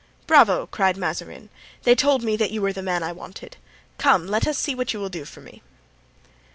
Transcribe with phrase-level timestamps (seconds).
[0.25, 1.49] "Bravo!" cried Mazarin;
[1.83, 3.57] "they told me that you were the man I wanted.
[3.99, 5.61] Come, let us see what you will do for me."